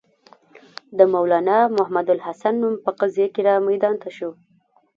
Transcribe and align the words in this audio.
د 0.97 0.99
مولنا 1.13 1.59
محمودالحسن 1.77 2.53
نوم 2.61 2.75
په 2.83 2.91
قضیه 2.99 3.27
کې 3.33 3.41
را 3.47 3.55
میدان 3.67 3.95
ته 4.01 4.09
شو. 4.17 4.31